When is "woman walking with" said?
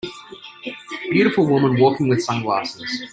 1.45-2.23